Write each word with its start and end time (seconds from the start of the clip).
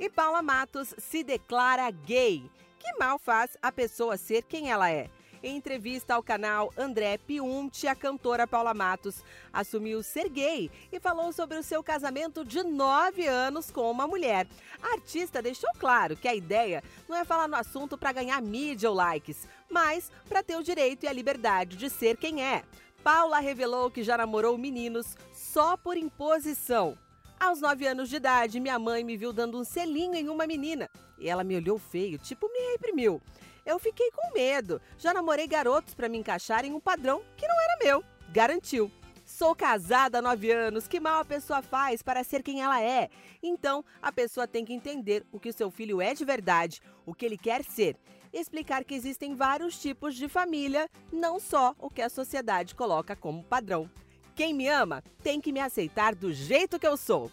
E 0.00 0.08
Paula 0.08 0.40
Matos 0.40 0.94
se 0.96 1.22
declara 1.22 1.90
gay. 1.90 2.50
Que 2.78 2.98
mal 2.98 3.18
faz 3.18 3.58
a 3.60 3.70
pessoa 3.70 4.16
ser 4.16 4.44
quem 4.44 4.70
ela 4.70 4.90
é? 4.90 5.10
Em 5.42 5.56
entrevista 5.58 6.14
ao 6.14 6.22
canal 6.22 6.72
André 6.74 7.18
Piunti, 7.18 7.86
a 7.86 7.94
cantora 7.94 8.46
Paula 8.46 8.72
Matos 8.72 9.22
assumiu 9.52 10.02
ser 10.02 10.30
gay 10.30 10.70
e 10.90 10.98
falou 10.98 11.34
sobre 11.34 11.58
o 11.58 11.62
seu 11.62 11.82
casamento 11.82 12.46
de 12.46 12.62
nove 12.62 13.26
anos 13.26 13.70
com 13.70 13.90
uma 13.90 14.06
mulher. 14.06 14.46
A 14.82 14.94
artista 14.94 15.42
deixou 15.42 15.70
claro 15.78 16.16
que 16.16 16.28
a 16.28 16.34
ideia 16.34 16.82
não 17.06 17.14
é 17.14 17.22
falar 17.22 17.46
no 17.46 17.56
assunto 17.56 17.98
para 17.98 18.12
ganhar 18.12 18.40
mídia 18.40 18.88
ou 18.88 18.96
likes, 18.96 19.46
mas 19.70 20.10
para 20.26 20.42
ter 20.42 20.56
o 20.56 20.62
direito 20.62 21.04
e 21.04 21.08
a 21.08 21.12
liberdade 21.12 21.76
de 21.76 21.90
ser 21.90 22.16
quem 22.16 22.42
é. 22.42 22.64
Paula 23.04 23.38
revelou 23.38 23.90
que 23.90 24.02
já 24.02 24.16
namorou 24.16 24.56
meninos 24.56 25.14
só 25.30 25.76
por 25.76 25.98
imposição. 25.98 26.96
Aos 27.40 27.58
nove 27.58 27.86
anos 27.86 28.10
de 28.10 28.16
idade, 28.16 28.60
minha 28.60 28.78
mãe 28.78 29.02
me 29.02 29.16
viu 29.16 29.32
dando 29.32 29.58
um 29.58 29.64
selinho 29.64 30.14
em 30.14 30.28
uma 30.28 30.46
menina 30.46 30.90
e 31.18 31.26
ela 31.26 31.42
me 31.42 31.56
olhou 31.56 31.78
feio, 31.78 32.18
tipo 32.18 32.46
me 32.52 32.72
reprimiu. 32.72 33.18
Eu 33.64 33.78
fiquei 33.78 34.10
com 34.10 34.34
medo. 34.34 34.78
Já 34.98 35.14
namorei 35.14 35.46
garotos 35.46 35.94
para 35.94 36.06
me 36.06 36.18
encaixar 36.18 36.66
em 36.66 36.74
um 36.74 36.78
padrão 36.78 37.22
que 37.38 37.48
não 37.48 37.58
era 37.62 37.78
meu. 37.82 38.04
Garantiu. 38.30 38.92
Sou 39.24 39.54
casada 39.54 40.18
há 40.18 40.22
nove 40.22 40.52
anos. 40.52 40.86
Que 40.86 41.00
mal 41.00 41.20
a 41.20 41.24
pessoa 41.24 41.62
faz 41.62 42.02
para 42.02 42.22
ser 42.22 42.42
quem 42.42 42.60
ela 42.60 42.82
é? 42.82 43.08
Então, 43.42 43.82
a 44.02 44.12
pessoa 44.12 44.46
tem 44.46 44.62
que 44.62 44.74
entender 44.74 45.24
o 45.32 45.40
que 45.40 45.48
o 45.48 45.52
seu 45.52 45.70
filho 45.70 46.02
é 46.02 46.12
de 46.12 46.26
verdade, 46.26 46.82
o 47.06 47.14
que 47.14 47.24
ele 47.24 47.38
quer 47.38 47.64
ser. 47.64 47.96
Explicar 48.34 48.84
que 48.84 48.94
existem 48.94 49.34
vários 49.34 49.80
tipos 49.80 50.14
de 50.14 50.28
família, 50.28 50.90
não 51.10 51.40
só 51.40 51.74
o 51.78 51.88
que 51.88 52.02
a 52.02 52.10
sociedade 52.10 52.74
coloca 52.74 53.16
como 53.16 53.42
padrão. 53.42 53.90
Quem 54.40 54.54
me 54.54 54.66
ama 54.68 55.04
tem 55.22 55.38
que 55.38 55.52
me 55.52 55.60
aceitar 55.60 56.14
do 56.14 56.32
jeito 56.32 56.78
que 56.78 56.86
eu 56.86 56.96
sou. 56.96 57.30